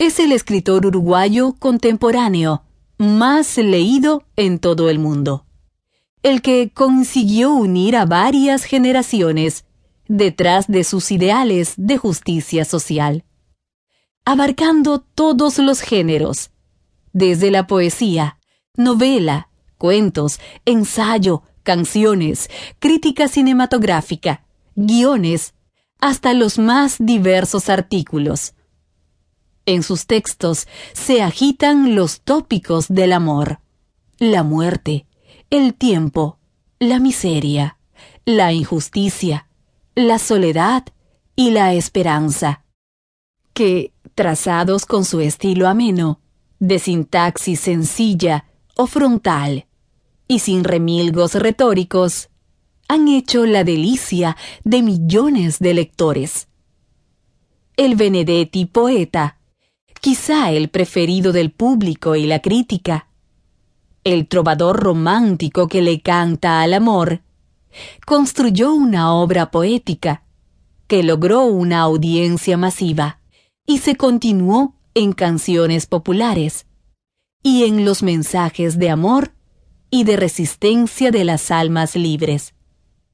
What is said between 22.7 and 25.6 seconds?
crítica cinematográfica, guiones,